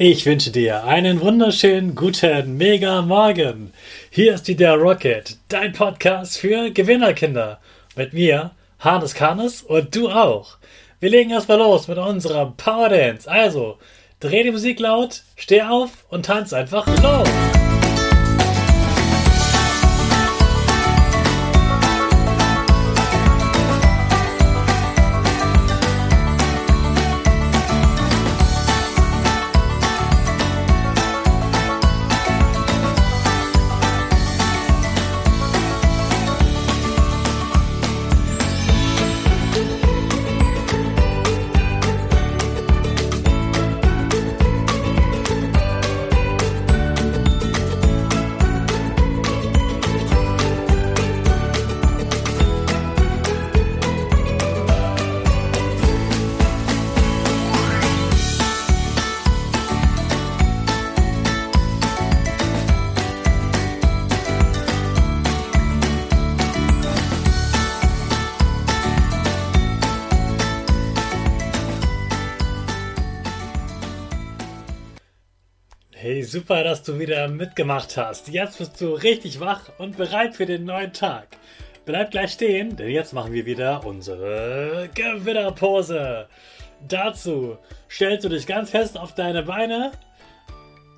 Ich 0.00 0.26
wünsche 0.26 0.52
dir 0.52 0.84
einen 0.84 1.20
wunderschönen 1.20 1.96
guten 1.96 2.56
Mega 2.56 3.02
Morgen. 3.02 3.72
Hier 4.10 4.34
ist 4.34 4.46
wieder 4.46 4.76
Rocket, 4.76 5.38
dein 5.48 5.72
Podcast 5.72 6.38
für 6.38 6.70
Gewinnerkinder. 6.70 7.58
Mit 7.96 8.12
mir, 8.12 8.52
Hannes 8.78 9.14
Karnes 9.14 9.60
und 9.60 9.96
du 9.96 10.08
auch. 10.08 10.58
Wir 11.00 11.10
legen 11.10 11.30
erstmal 11.30 11.58
los 11.58 11.88
mit 11.88 11.98
unserem 11.98 12.54
Power 12.56 12.90
Dance. 12.90 13.28
Also, 13.28 13.78
dreh 14.20 14.44
die 14.44 14.52
Musik 14.52 14.78
laut, 14.78 15.22
steh 15.34 15.62
auf 15.62 16.04
und 16.10 16.26
tanz 16.26 16.52
einfach 16.52 16.86
los. 17.02 17.67
Hey, 76.00 76.22
super, 76.22 76.62
dass 76.62 76.84
du 76.84 77.00
wieder 77.00 77.26
mitgemacht 77.26 77.96
hast. 77.96 78.28
Jetzt 78.28 78.58
bist 78.58 78.80
du 78.80 78.92
richtig 78.92 79.40
wach 79.40 79.62
und 79.78 79.96
bereit 79.96 80.36
für 80.36 80.46
den 80.46 80.64
neuen 80.64 80.92
Tag. 80.92 81.26
Bleib 81.86 82.12
gleich 82.12 82.34
stehen, 82.34 82.76
denn 82.76 82.90
jetzt 82.90 83.12
machen 83.12 83.32
wir 83.32 83.46
wieder 83.46 83.84
unsere 83.84 84.88
Gewinnerpose. 84.94 86.28
Dazu 86.86 87.58
stellst 87.90 88.24
du 88.24 88.28
dich 88.28 88.46
ganz 88.46 88.70
fest 88.70 88.96
auf 88.96 89.16
deine 89.16 89.42
Beine. 89.42 89.90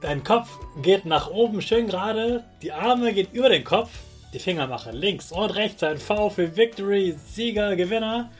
Dein 0.02 0.22
Kopf 0.22 0.50
geht 0.82 1.06
nach 1.06 1.30
oben 1.30 1.62
schön 1.62 1.86
gerade. 1.86 2.44
Die 2.60 2.72
Arme 2.72 3.14
gehen 3.14 3.28
über 3.32 3.48
den 3.48 3.64
Kopf. 3.64 3.88
Die 4.34 4.38
Finger 4.38 4.66
machen 4.66 4.94
links 4.94 5.32
und 5.32 5.54
rechts 5.56 5.82
ein 5.82 5.96
V 5.96 6.28
für 6.28 6.58
Victory, 6.58 7.16
Sieger, 7.26 7.74
Gewinner. 7.74 8.30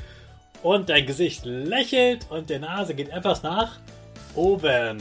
Und 0.62 0.91
dein 0.91 1.06
Gesicht 1.06 1.47
lächelt 1.47 2.30
und 2.30 2.50
die 2.50 2.58
Nase 2.58 2.95
geht 2.95 3.08
etwas 3.08 3.42
nach 3.42 3.80
oben. 4.34 5.00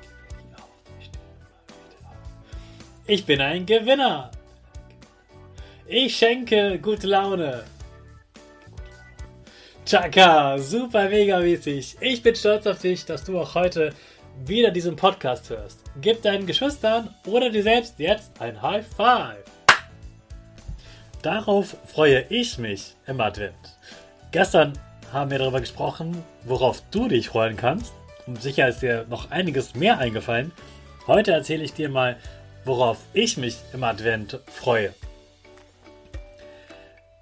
Ich 3.11 3.25
bin 3.25 3.41
ein 3.41 3.65
Gewinner. 3.65 4.31
Ich 5.85 6.15
schenke 6.15 6.79
gute 6.79 7.07
Laune. 7.07 7.65
Chaka, 9.85 10.57
super 10.57 11.09
mega 11.09 11.39
mäßig. 11.39 11.97
Ich 11.99 12.23
bin 12.23 12.33
stolz 12.37 12.65
auf 12.67 12.79
dich, 12.79 13.03
dass 13.03 13.25
du 13.25 13.37
auch 13.37 13.53
heute 13.53 13.93
wieder 14.45 14.71
diesen 14.71 14.95
Podcast 14.95 15.49
hörst. 15.49 15.81
Gib 15.99 16.21
deinen 16.21 16.47
Geschwistern 16.47 17.13
oder 17.25 17.49
dir 17.49 17.63
selbst 17.63 17.95
jetzt 17.99 18.31
ein 18.39 18.61
High 18.61 18.87
Five. 18.87 19.43
Darauf 21.21 21.75
freue 21.87 22.23
ich 22.29 22.59
mich 22.59 22.95
im 23.07 23.19
Advent. 23.19 23.75
Gestern 24.31 24.71
haben 25.11 25.31
wir 25.31 25.39
darüber 25.39 25.59
gesprochen, 25.59 26.23
worauf 26.45 26.81
du 26.91 27.09
dich 27.09 27.27
freuen 27.27 27.57
kannst. 27.57 27.91
Und 28.25 28.41
sicher 28.41 28.69
ist 28.69 28.81
dir 28.81 29.05
noch 29.09 29.31
einiges 29.31 29.75
mehr 29.75 29.97
eingefallen. 29.97 30.53
Heute 31.07 31.33
erzähle 31.33 31.65
ich 31.65 31.73
dir 31.73 31.89
mal, 31.89 32.15
worauf 32.65 32.97
ich 33.13 33.37
mich 33.37 33.57
im 33.73 33.83
Advent 33.83 34.39
freue. 34.47 34.93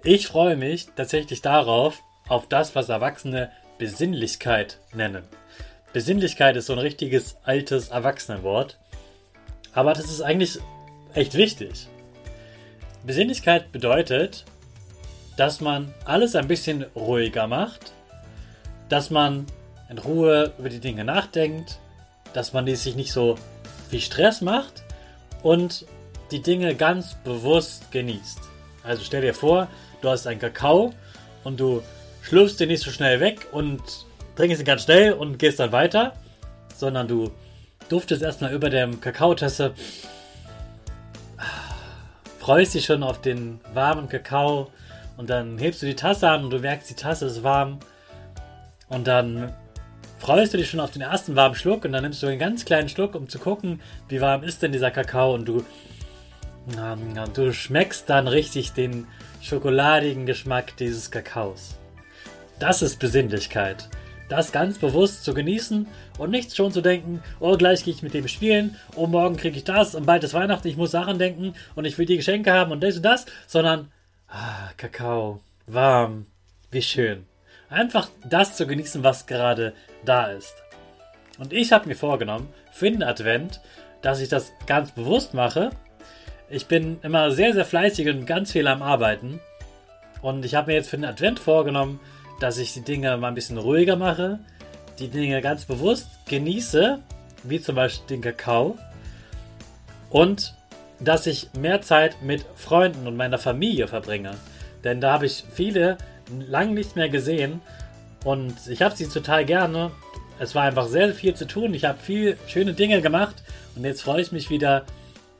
Ich 0.02 0.28
freue 0.28 0.56
mich 0.56 0.88
tatsächlich 0.96 1.42
darauf, 1.42 2.02
auf 2.28 2.48
das, 2.48 2.74
was 2.74 2.88
Erwachsene 2.88 3.50
Besinnlichkeit 3.78 4.78
nennen. 4.94 5.24
Besinnlichkeit 5.92 6.56
ist 6.56 6.66
so 6.66 6.74
ein 6.74 6.78
richtiges 6.78 7.36
altes 7.42 7.88
Erwachsenenwort, 7.88 8.78
aber 9.72 9.92
das 9.92 10.04
ist 10.06 10.22
eigentlich 10.22 10.58
echt 11.14 11.34
wichtig. 11.34 11.88
Besinnlichkeit 13.04 13.72
bedeutet, 13.72 14.44
dass 15.36 15.60
man 15.60 15.92
alles 16.04 16.36
ein 16.36 16.48
bisschen 16.48 16.84
ruhiger 16.94 17.46
macht, 17.46 17.92
dass 18.88 19.10
man 19.10 19.46
in 19.88 19.98
Ruhe 19.98 20.52
über 20.58 20.68
die 20.68 20.80
Dinge 20.80 21.04
nachdenkt, 21.04 21.78
dass 22.32 22.52
man 22.52 22.66
die 22.66 22.76
sich 22.76 22.94
nicht 22.94 23.12
so 23.12 23.36
wie 23.90 24.00
Stress 24.00 24.40
macht, 24.40 24.79
und 25.42 25.86
die 26.30 26.42
Dinge 26.42 26.74
ganz 26.74 27.14
bewusst 27.24 27.90
genießt. 27.90 28.40
Also 28.82 29.02
stell 29.04 29.22
dir 29.22 29.34
vor, 29.34 29.68
du 30.00 30.08
hast 30.08 30.26
einen 30.26 30.40
Kakao 30.40 30.92
und 31.44 31.60
du 31.60 31.82
schlürfst 32.22 32.60
den 32.60 32.68
nicht 32.68 32.82
so 32.82 32.90
schnell 32.90 33.20
weg 33.20 33.46
und 33.52 33.82
trinkst 34.36 34.60
ihn 34.60 34.66
ganz 34.66 34.84
schnell 34.84 35.12
und 35.12 35.38
gehst 35.38 35.60
dann 35.60 35.72
weiter, 35.72 36.14
sondern 36.76 37.08
du 37.08 37.30
duftest 37.88 38.22
erstmal 38.22 38.52
über 38.52 38.70
dem 38.70 39.00
Kakaotasse, 39.00 39.74
freust 42.38 42.74
dich 42.74 42.86
schon 42.86 43.02
auf 43.02 43.20
den 43.20 43.60
warmen 43.74 44.08
Kakao 44.08 44.70
und 45.16 45.28
dann 45.28 45.58
hebst 45.58 45.82
du 45.82 45.86
die 45.86 45.96
Tasse 45.96 46.28
an 46.30 46.44
und 46.44 46.50
du 46.50 46.58
merkst, 46.58 46.88
die 46.88 46.94
Tasse 46.94 47.26
ist 47.26 47.42
warm 47.42 47.80
und 48.88 49.06
dann 49.06 49.52
freust 50.20 50.52
du 50.52 50.58
dich 50.58 50.70
schon 50.70 50.80
auf 50.80 50.90
den 50.90 51.02
ersten 51.02 51.34
warmen 51.34 51.54
Schluck 51.54 51.84
und 51.84 51.92
dann 51.92 52.02
nimmst 52.02 52.22
du 52.22 52.26
einen 52.26 52.38
ganz 52.38 52.64
kleinen 52.64 52.88
Schluck, 52.88 53.14
um 53.14 53.28
zu 53.28 53.38
gucken, 53.38 53.80
wie 54.08 54.20
warm 54.20 54.44
ist 54.44 54.62
denn 54.62 54.70
dieser 54.70 54.90
Kakao 54.90 55.34
und 55.34 55.46
du, 55.46 55.64
ähm, 56.78 57.14
du 57.34 57.52
schmeckst 57.52 58.08
dann 58.08 58.28
richtig 58.28 58.72
den 58.72 59.06
schokoladigen 59.40 60.26
Geschmack 60.26 60.76
dieses 60.76 61.10
Kakaos. 61.10 61.78
Das 62.58 62.82
ist 62.82 63.00
Besinnlichkeit. 63.00 63.88
Das 64.28 64.52
ganz 64.52 64.78
bewusst 64.78 65.24
zu 65.24 65.34
genießen 65.34 65.88
und 66.18 66.30
nicht 66.30 66.54
schon 66.54 66.70
zu 66.70 66.82
denken, 66.82 67.22
oh, 67.40 67.56
gleich 67.56 67.82
gehe 67.82 67.94
ich 67.94 68.02
mit 68.02 68.14
dem 68.14 68.28
spielen, 68.28 68.76
oh, 68.94 69.06
morgen 69.06 69.36
kriege 69.36 69.56
ich 69.56 69.64
das 69.64 69.94
und 69.94 70.06
bald 70.06 70.22
ist 70.22 70.34
Weihnachten, 70.34 70.68
ich 70.68 70.76
muss 70.76 70.92
Sachen 70.92 71.18
denken 71.18 71.54
und 71.74 71.86
ich 71.86 71.98
will 71.98 72.06
die 72.06 72.18
Geschenke 72.18 72.52
haben 72.52 72.70
und 72.70 72.84
das 72.84 72.96
und 72.96 73.02
das, 73.02 73.26
sondern, 73.46 73.90
ah, 74.28 74.70
Kakao, 74.76 75.40
warm, 75.66 76.26
wie 76.70 76.82
schön. 76.82 77.29
Einfach 77.70 78.08
das 78.28 78.56
zu 78.56 78.66
genießen, 78.66 79.04
was 79.04 79.26
gerade 79.26 79.72
da 80.04 80.26
ist. 80.26 80.54
Und 81.38 81.52
ich 81.52 81.72
habe 81.72 81.88
mir 81.88 81.94
vorgenommen, 81.94 82.52
für 82.72 82.90
den 82.90 83.02
Advent, 83.02 83.60
dass 84.02 84.20
ich 84.20 84.28
das 84.28 84.52
ganz 84.66 84.90
bewusst 84.90 85.34
mache. 85.34 85.70
Ich 86.48 86.66
bin 86.66 86.98
immer 87.02 87.30
sehr, 87.30 87.54
sehr 87.54 87.64
fleißig 87.64 88.08
und 88.08 88.26
ganz 88.26 88.52
viel 88.52 88.66
am 88.66 88.82
Arbeiten. 88.82 89.40
Und 90.20 90.44
ich 90.44 90.54
habe 90.56 90.72
mir 90.72 90.74
jetzt 90.74 90.90
für 90.90 90.96
den 90.96 91.04
Advent 91.04 91.38
vorgenommen, 91.38 92.00
dass 92.40 92.58
ich 92.58 92.74
die 92.74 92.82
Dinge 92.82 93.16
mal 93.16 93.28
ein 93.28 93.34
bisschen 93.34 93.58
ruhiger 93.58 93.96
mache, 93.96 94.40
die 94.98 95.08
Dinge 95.08 95.40
ganz 95.40 95.64
bewusst 95.64 96.08
genieße, 96.26 96.98
wie 97.44 97.60
zum 97.60 97.76
Beispiel 97.76 98.16
den 98.16 98.20
Kakao. 98.20 98.76
Und 100.10 100.54
dass 100.98 101.26
ich 101.26 101.50
mehr 101.54 101.80
Zeit 101.80 102.20
mit 102.22 102.44
Freunden 102.56 103.06
und 103.06 103.16
meiner 103.16 103.38
Familie 103.38 103.88
verbringe. 103.88 104.32
Denn 104.84 105.00
da 105.00 105.12
habe 105.12 105.26
ich 105.26 105.44
viele 105.54 105.96
lang 106.40 106.74
nicht 106.74 106.96
mehr 106.96 107.08
gesehen 107.08 107.60
und 108.24 108.54
ich 108.68 108.82
habe 108.82 108.96
sie 108.96 109.06
total 109.06 109.44
gerne. 109.44 109.90
Es 110.38 110.54
war 110.54 110.62
einfach 110.64 110.86
sehr 110.86 111.12
viel 111.14 111.34
zu 111.34 111.46
tun. 111.46 111.74
Ich 111.74 111.84
habe 111.84 111.98
viel 111.98 112.36
schöne 112.46 112.72
Dinge 112.72 113.00
gemacht 113.02 113.42
und 113.76 113.84
jetzt 113.84 114.02
freue 114.02 114.22
ich 114.22 114.32
mich 114.32 114.50
wieder 114.50 114.84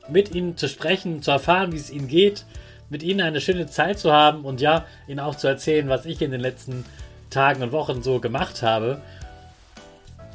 mit 0.09 0.33
ihnen 0.33 0.57
zu 0.57 0.67
sprechen, 0.67 1.21
zu 1.21 1.31
erfahren, 1.31 1.71
wie 1.71 1.77
es 1.77 1.89
ihnen 1.89 2.07
geht, 2.07 2.45
mit 2.89 3.03
ihnen 3.03 3.21
eine 3.21 3.41
schöne 3.41 3.67
Zeit 3.67 3.99
zu 3.99 4.11
haben 4.11 4.45
und 4.45 4.61
ja, 4.61 4.85
ihnen 5.07 5.19
auch 5.19 5.35
zu 5.35 5.47
erzählen, 5.47 5.89
was 5.89 6.05
ich 6.05 6.21
in 6.21 6.31
den 6.31 6.41
letzten 6.41 6.85
Tagen 7.29 7.63
und 7.63 7.71
Wochen 7.71 8.03
so 8.03 8.19
gemacht 8.19 8.61
habe. 8.61 9.01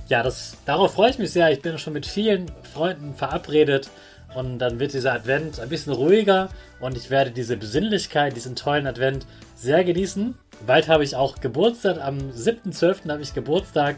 Ja, 0.09 0.23
das, 0.23 0.57
darauf 0.65 0.95
freue 0.95 1.11
ich 1.11 1.19
mich 1.19 1.33
sehr. 1.33 1.51
Ich 1.51 1.63
bin 1.63 1.79
schon 1.79 1.93
mit 1.93 2.07
vielen 2.07 2.47
Freunden 2.73 3.15
verabredet 3.15 3.91
und 4.35 4.59
dann 4.59 4.79
wird 4.79 4.95
dieser 4.95 5.13
Advent 5.13 5.61
ein 5.61 5.69
bisschen 5.69 5.93
ruhiger 5.93 6.49
und 6.81 6.97
ich 6.97 7.11
werde 7.11 7.31
diese 7.31 7.57
Besinnlichkeit, 7.57 8.37
diesen 8.37 8.55
tollen 8.55 8.87
Advent 8.87 9.27
sehr 9.57 9.83
genießen. 9.85 10.37
Bald 10.67 10.89
habe 10.89 11.05
ich 11.05 11.17
auch 11.17 11.41
Geburtstag, 11.41 12.01
am 12.01 12.19
7.12. 12.31 13.11
habe 13.11 13.23
ich 13.23 13.35
Geburtstag 13.35 13.97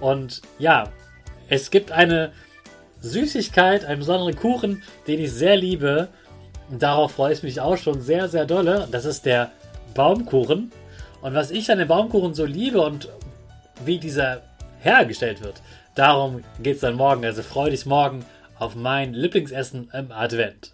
und 0.00 0.42
ja, 0.58 0.88
es 1.48 1.70
gibt 1.70 1.92
eine 1.92 2.32
Süßigkeit, 3.00 3.84
einen 3.84 4.00
besonderen 4.00 4.36
Kuchen, 4.36 4.82
den 5.06 5.20
ich 5.20 5.32
sehr 5.32 5.56
liebe 5.56 6.08
darauf 6.78 7.12
freue 7.12 7.32
ich 7.32 7.42
mich 7.42 7.60
auch 7.60 7.76
schon 7.76 8.00
sehr, 8.00 8.28
sehr 8.28 8.46
dolle. 8.46 8.88
Das 8.90 9.04
ist 9.04 9.26
der 9.26 9.50
Baumkuchen. 9.94 10.72
Und 11.20 11.34
was 11.34 11.50
ich 11.50 11.70
an 11.70 11.78
dem 11.78 11.88
Baumkuchen 11.88 12.34
so 12.34 12.44
liebe 12.44 12.80
und 12.80 13.08
wie 13.84 13.98
dieser 13.98 14.42
hergestellt 14.80 15.42
wird, 15.42 15.62
darum 15.94 16.42
geht 16.62 16.76
es 16.76 16.80
dann 16.80 16.94
morgen. 16.94 17.24
Also 17.24 17.42
freue 17.42 17.70
dich 17.70 17.86
morgen 17.86 18.24
auf 18.58 18.74
mein 18.74 19.14
Lieblingsessen 19.14 19.90
im 19.92 20.12
Advent. 20.12 20.72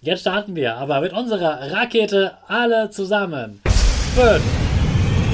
Jetzt 0.00 0.20
starten 0.20 0.56
wir 0.56 0.76
aber 0.76 1.00
mit 1.00 1.12
unserer 1.12 1.72
Rakete 1.72 2.38
alle 2.48 2.90
zusammen. 2.90 3.60
5, 4.14 4.42